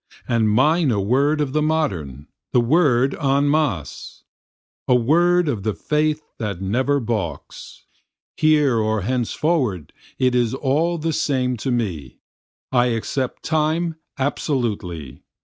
[0.27, 4.23] And mine a word of the modern, the word En Masse.
[4.87, 7.85] A word of the faith that never balks,
[8.35, 12.17] Here or henceforward it is all the same to me,
[12.71, 15.21] I accept Time absolutely.